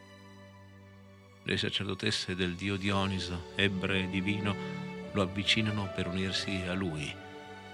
Le 1.44 1.58
sacerdotesse 1.58 2.36
del 2.36 2.56
dio 2.56 2.78
Dioniso, 2.78 3.52
ebbre 3.56 4.04
e 4.04 4.10
divino, 4.10 4.56
lo 5.12 5.22
avvicinano 5.22 5.92
per 5.94 6.08
unirsi 6.08 6.64
a 6.68 6.74
lui. 6.74 7.14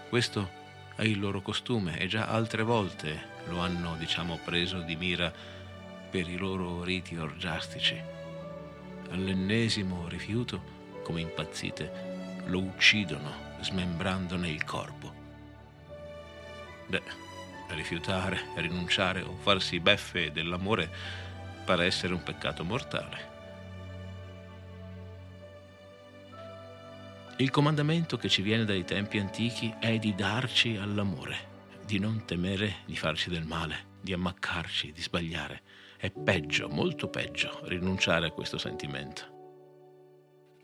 Questo 0.09 0.49
è 0.95 1.03
il 1.03 1.19
loro 1.19 1.41
costume 1.41 1.99
e 1.99 2.07
già 2.07 2.25
altre 2.25 2.63
volte 2.63 3.35
lo 3.49 3.59
hanno, 3.59 3.95
diciamo, 3.97 4.39
preso 4.43 4.81
di 4.81 4.95
mira 4.95 5.31
per 6.09 6.27
i 6.29 6.37
loro 6.37 6.83
riti 6.83 7.15
orgiastici. 7.17 8.01
All'ennesimo 9.09 10.07
rifiuto, 10.07 10.75
come 11.03 11.21
impazzite, 11.21 12.43
lo 12.45 12.59
uccidono 12.59 13.31
smembrandone 13.61 14.49
il 14.49 14.63
corpo. 14.63 15.13
Beh, 16.87 17.03
rifiutare, 17.69 18.39
rinunciare 18.55 19.21
o 19.21 19.35
farsi 19.35 19.79
beffe 19.79 20.31
dell'amore 20.31 20.89
pare 21.65 21.85
essere 21.85 22.13
un 22.13 22.23
peccato 22.23 22.63
mortale. 22.63 23.35
Il 27.39 27.51
comandamento 27.51 28.17
che 28.17 28.29
ci 28.29 28.41
viene 28.41 28.65
dai 28.65 28.83
tempi 28.83 29.19
antichi 29.19 29.71
è 29.79 29.99
di 29.99 30.15
darci 30.15 30.77
all'amore, 30.77 31.37
di 31.85 31.99
non 31.99 32.25
temere 32.25 32.77
di 32.85 32.95
farci 32.95 33.29
del 33.29 33.45
male, 33.45 33.95
di 34.01 34.13
ammaccarci, 34.13 34.91
di 34.91 35.01
sbagliare. 35.01 35.61
È 35.99 36.11
peggio, 36.11 36.69
molto 36.69 37.09
peggio, 37.09 37.61
rinunciare 37.63 38.27
a 38.27 38.31
questo 38.31 38.59
sentimento. 38.59 39.35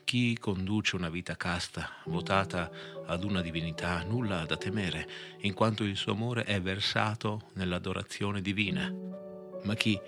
Chi 0.04 0.38
conduce 0.38 0.96
una 0.96 1.10
vita 1.10 1.36
casta, 1.36 1.90
votata 2.06 2.70
ad 3.08 3.24
una 3.24 3.42
divinità, 3.42 4.04
nulla 4.04 4.42
ha 4.42 4.46
da 4.46 4.58
temere, 4.58 5.08
in 5.40 5.56
quanto 5.56 5.84
il 5.84 5.96
suo 5.96 6.12
amore 6.12 6.44
è 6.44 6.62
versato 6.62 7.50
nell'adorazione 7.54 8.44
divina. 8.44 8.94
Ma 9.64 9.74
chi, 9.74 10.00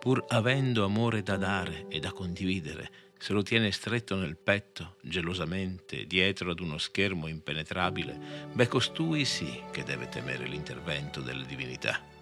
pur 0.00 0.24
avendo 0.30 0.84
amore 0.84 1.22
da 1.22 1.36
dare 1.36 1.86
e 1.88 2.00
da 2.00 2.10
condividere, 2.10 2.90
se 3.18 3.34
lo 3.34 3.42
tiene 3.42 3.70
stretto 3.70 4.16
nel 4.16 4.36
petto, 4.36 4.96
gelosamente, 5.00 6.08
dietro 6.08 6.50
ad 6.50 6.58
uno 6.58 6.76
schermo 6.78 7.28
impenetrabile, 7.28 8.50
beh, 8.52 8.66
costui 8.66 9.24
sì 9.24 9.62
che 9.70 9.84
deve 9.84 10.08
temere 10.08 10.44
l'intervento 10.46 11.20
delle 11.20 11.46
divinità. 11.46 12.14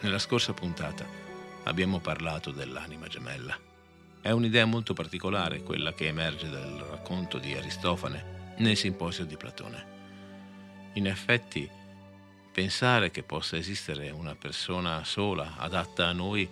Nella 0.00 0.18
scorsa 0.18 0.52
puntata 0.52 1.06
abbiamo 1.64 1.98
parlato 1.98 2.50
dell'anima 2.50 3.06
gemella. 3.06 3.58
È 4.20 4.30
un'idea 4.30 4.64
molto 4.64 4.94
particolare 4.94 5.62
quella 5.62 5.92
che 5.92 6.06
emerge 6.06 6.48
dal 6.48 6.84
racconto 6.90 7.38
di 7.38 7.54
Aristofane 7.54 8.54
nel 8.58 8.76
simposio 8.76 9.24
di 9.24 9.36
Platone. 9.36 9.98
In 10.94 11.06
effetti, 11.06 11.68
pensare 12.52 13.10
che 13.10 13.22
possa 13.22 13.56
esistere 13.56 14.10
una 14.10 14.34
persona 14.34 15.04
sola, 15.04 15.54
adatta 15.56 16.06
a 16.06 16.12
noi, 16.12 16.48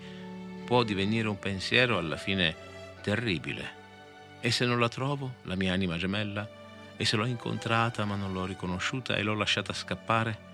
può 0.65 0.83
divenire 0.83 1.29
un 1.29 1.39
pensiero 1.39 1.99
alla 1.99 2.17
fine 2.17 2.55
terribile. 3.03 3.77
E 4.41 4.51
se 4.51 4.65
non 4.65 4.79
la 4.79 4.89
trovo, 4.89 5.37
la 5.43 5.57
mia 5.57 5.73
anima 5.73 5.97
gemella, 5.97 6.49
e 6.97 7.05
se 7.05 7.17
l'ho 7.17 7.25
incontrata 7.25 8.05
ma 8.05 8.17
non 8.17 8.33
l'ho 8.33 8.45
riconosciuta 8.45 9.17
e 9.17 9.23
l'ho 9.23 9.35
lasciata 9.35 9.73
scappare, 9.73 10.48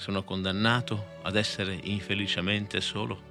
sono 0.00 0.24
condannato 0.24 1.18
ad 1.20 1.36
essere 1.36 1.78
infelicemente 1.82 2.80
solo? 2.80 3.28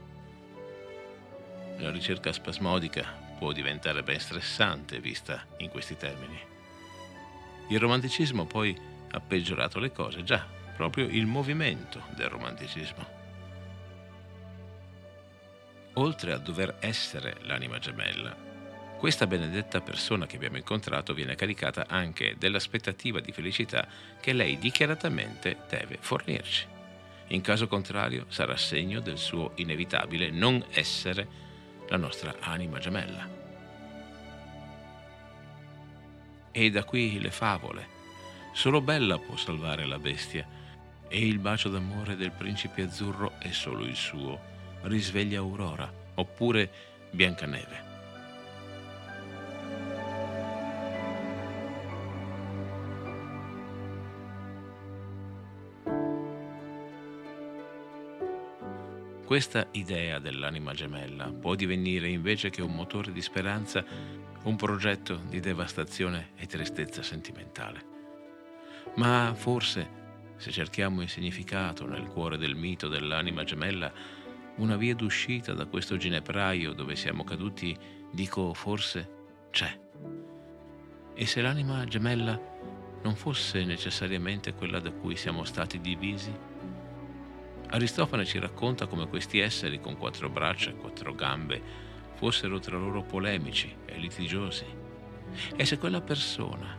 la 1.80 1.90
ricerca 1.92 2.32
spasmodica 2.32 3.06
può 3.38 3.52
diventare 3.52 4.04
ben 4.04 4.20
stressante 4.20 5.00
vista 5.00 5.46
in 5.58 5.70
questi 5.70 5.96
termini. 5.96 6.38
Il 7.70 7.80
romanticismo 7.80 8.46
poi 8.46 8.78
ha 9.12 9.20
peggiorato 9.20 9.80
le 9.80 9.92
cose, 9.92 10.24
già, 10.24 10.46
proprio 10.76 11.08
il 11.08 11.26
movimento 11.26 12.04
del 12.16 12.30
romanticismo. 12.30 13.18
Oltre 15.94 16.34
a 16.34 16.38
dover 16.38 16.76
essere 16.82 17.38
l'anima 17.44 17.80
gemella, 17.80 18.36
questa 19.00 19.28
benedetta 19.28 19.80
persona 19.80 20.26
che 20.26 20.36
abbiamo 20.36 20.58
incontrato 20.58 21.14
viene 21.14 21.36
caricata 21.36 21.86
anche 21.88 22.36
dell'aspettativa 22.38 23.22
di 23.22 23.32
felicità 23.32 23.88
che 24.20 24.34
lei 24.34 24.58
dichiaratamente 24.60 25.60
deve 25.70 25.98
fornirci. 26.02 26.68
In 27.28 27.40
caso 27.40 27.70
contrario 27.70 28.26
sarà 28.28 28.58
segno 28.58 29.00
del 29.00 29.18
suo 29.18 29.54
inevitabile 29.56 30.32
non 30.32 30.62
essere 30.72 31.28
la 31.88 31.96
nostra 31.96 32.36
anima 32.42 32.80
gemella. 32.80 33.38
E 36.52 36.70
da 36.70 36.84
qui 36.84 37.22
le 37.22 37.32
favole. 37.32 37.88
Solo 38.52 38.82
Bella 38.82 39.18
può 39.18 39.38
salvare 39.38 39.86
la 39.86 39.98
bestia 39.98 40.46
e 41.08 41.26
il 41.26 41.40
bacio 41.40 41.70
d'amore 41.70 42.18
del 42.18 42.32
principe 42.32 42.82
azzurro 42.82 43.40
è 43.40 43.52
solo 43.52 43.86
il 43.86 43.96
suo. 43.96 44.38
Risveglia 44.82 45.40
Aurora 45.40 45.90
oppure 46.16 46.70
Biancaneve. 47.12 47.89
Questa 59.30 59.68
idea 59.74 60.18
dell'anima 60.18 60.74
gemella 60.74 61.32
può 61.32 61.54
divenire 61.54 62.08
invece 62.08 62.50
che 62.50 62.64
un 62.64 62.74
motore 62.74 63.12
di 63.12 63.22
speranza 63.22 63.86
un 64.42 64.56
progetto 64.56 65.22
di 65.30 65.40
devastazione 65.40 66.30
e 66.36 66.48
tristezza 66.48 67.04
sentimentale. 67.04 67.86
Ma 68.96 69.32
forse, 69.36 70.34
se 70.36 70.50
cerchiamo 70.50 71.04
il 71.04 71.10
significato 71.10 71.86
nel 71.86 72.08
cuore 72.08 72.40
del 72.40 72.56
mito 72.56 72.88
dell'anima 72.88 73.44
gemella, 73.44 73.94
una 74.56 74.78
via 74.78 74.96
d'uscita 74.96 75.54
da 75.54 75.68
questo 75.68 75.96
ginepraio 75.96 76.74
dove 76.74 76.96
siamo 76.96 77.24
caduti, 77.24 77.78
dico 78.12 78.52
forse, 78.56 79.10
c'è. 79.52 79.80
E 81.14 81.26
se 81.28 81.42
l'anima 81.42 81.86
gemella 81.86 82.42
non 83.04 83.16
fosse 83.16 83.64
necessariamente 83.64 84.56
quella 84.56 84.80
da 84.80 84.90
cui 84.90 85.16
siamo 85.16 85.44
stati 85.44 85.80
divisi, 85.80 86.49
Aristofane 87.72 88.26
ci 88.26 88.40
racconta 88.40 88.88
come 88.88 89.08
questi 89.08 89.40
esseri 89.40 89.80
con 89.80 89.96
quattro 89.96 90.30
braccia 90.30 90.72
e 90.72 90.76
quattro 90.76 91.14
gambe 91.14 91.62
fossero 92.16 92.60
tra 92.60 92.78
loro 92.78 93.04
polemici 93.04 93.74
e 93.86 93.98
litigiosi. 93.98 94.66
E 95.56 95.66
se 95.66 95.78
quella 95.78 96.02
persona, 96.02 96.78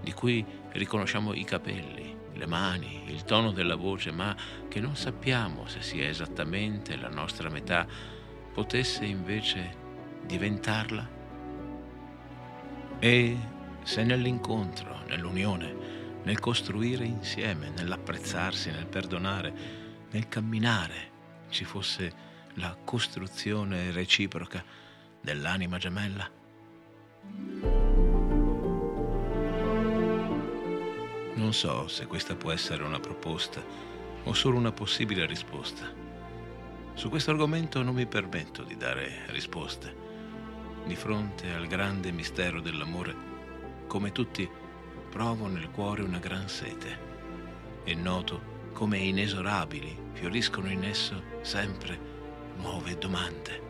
di 0.00 0.12
cui 0.12 0.44
riconosciamo 0.70 1.34
i 1.34 1.44
capelli, 1.44 2.16
le 2.32 2.46
mani, 2.46 3.02
il 3.06 3.24
tono 3.24 3.52
della 3.52 3.74
voce, 3.74 4.10
ma 4.10 4.34
che 4.68 4.80
non 4.80 4.96
sappiamo 4.96 5.66
se 5.66 5.82
sia 5.82 6.08
esattamente 6.08 6.96
la 6.96 7.08
nostra 7.08 7.50
metà, 7.50 7.86
potesse 8.52 9.04
invece 9.04 9.76
diventarla? 10.24 11.16
E 12.98 13.36
se 13.82 14.04
nell'incontro, 14.04 15.02
nell'unione, 15.06 15.76
nel 16.22 16.40
costruire 16.40 17.04
insieme, 17.04 17.68
nell'apprezzarsi, 17.68 18.70
nel 18.70 18.86
perdonare, 18.86 19.86
nel 20.10 20.28
camminare 20.28 21.10
ci 21.50 21.64
fosse 21.64 22.26
la 22.54 22.76
costruzione 22.84 23.90
reciproca 23.90 24.64
dell'anima 25.20 25.78
gemella? 25.78 26.30
Non 31.34 31.52
so 31.52 31.86
se 31.88 32.06
questa 32.06 32.34
può 32.34 32.50
essere 32.50 32.82
una 32.82 32.98
proposta 32.98 33.62
o 34.24 34.32
solo 34.32 34.56
una 34.58 34.72
possibile 34.72 35.24
risposta. 35.24 36.06
Su 36.94 37.08
questo 37.08 37.30
argomento 37.30 37.82
non 37.82 37.94
mi 37.94 38.06
permetto 38.06 38.64
di 38.64 38.76
dare 38.76 39.22
risposte. 39.28 40.06
Di 40.84 40.96
fronte 40.96 41.52
al 41.52 41.66
grande 41.66 42.10
mistero 42.10 42.60
dell'amore, 42.60 43.14
come 43.86 44.10
tutti, 44.10 44.48
provo 45.08 45.46
nel 45.46 45.70
cuore 45.70 46.02
una 46.02 46.18
gran 46.18 46.48
sete 46.48 47.06
e 47.84 47.94
noto 47.94 48.56
come 48.78 48.98
inesorabili, 48.98 49.92
fioriscono 50.12 50.70
in 50.70 50.84
esso 50.84 51.20
sempre 51.40 51.98
nuove 52.58 52.96
domande. 52.96 53.60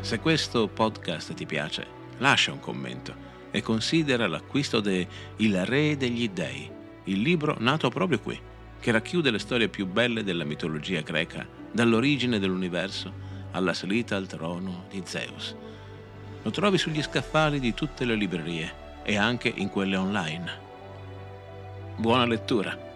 Se 0.00 0.18
questo 0.18 0.66
podcast 0.68 1.34
ti 1.34 1.44
piace, 1.44 1.86
lascia 2.16 2.52
un 2.52 2.60
commento 2.60 3.14
e 3.50 3.60
considera 3.60 4.26
l'acquisto 4.26 4.80
de 4.80 5.06
Il 5.36 5.66
Re 5.66 5.98
degli 5.98 6.30
Dei, 6.30 6.70
il 7.04 7.20
libro 7.20 7.54
nato 7.58 7.90
proprio 7.90 8.18
qui, 8.18 8.40
che 8.80 8.90
racchiude 8.90 9.30
le 9.30 9.38
storie 9.38 9.68
più 9.68 9.86
belle 9.86 10.24
della 10.24 10.44
mitologia 10.44 11.02
greca, 11.02 11.46
dall'origine 11.70 12.38
dell'universo 12.38 13.31
alla 13.52 13.74
salita 13.74 14.16
al 14.16 14.26
trono 14.26 14.84
di 14.90 15.02
Zeus. 15.04 15.54
Lo 16.42 16.50
trovi 16.50 16.78
sugli 16.78 17.02
scaffali 17.02 17.60
di 17.60 17.72
tutte 17.72 18.04
le 18.04 18.14
librerie 18.14 19.00
e 19.02 19.16
anche 19.16 19.52
in 19.54 19.70
quelle 19.70 19.96
online. 19.96 20.60
Buona 21.96 22.26
lettura! 22.26 22.90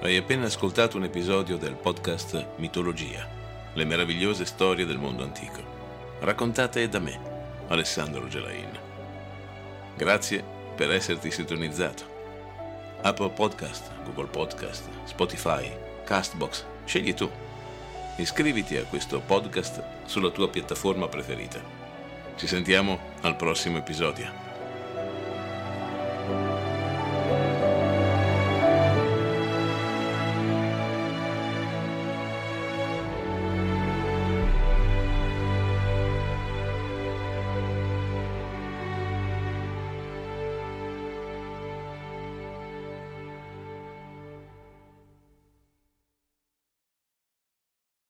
Hai 0.00 0.16
appena 0.16 0.46
ascoltato 0.46 0.98
un 0.98 1.04
episodio 1.04 1.56
del 1.56 1.74
podcast 1.74 2.46
Mitologia, 2.56 3.26
le 3.72 3.84
meravigliose 3.84 4.44
storie 4.44 4.84
del 4.84 4.98
mondo 4.98 5.22
antico, 5.22 5.62
raccontate 6.20 6.88
da 6.88 6.98
me, 6.98 7.18
Alessandro 7.68 8.28
Gelain. 8.28 8.68
Grazie 9.96 10.44
per 10.76 10.90
esserti 10.90 11.30
sintonizzato. 11.30 12.04
Apple 13.02 13.30
Podcast, 13.30 13.90
Google 14.04 14.26
Podcast, 14.26 14.88
Spotify, 15.04 15.70
Castbox, 16.04 16.64
scegli 16.84 17.14
tu. 17.14 17.30
Iscriviti 18.18 18.76
a 18.78 18.84
questo 18.84 19.20
podcast 19.20 19.82
sulla 20.06 20.30
tua 20.30 20.48
piattaforma 20.48 21.06
preferita. 21.06 21.60
Ci 22.34 22.46
sentiamo 22.46 22.98
al 23.20 23.36
prossimo 23.36 23.76
episodio. 23.76 24.45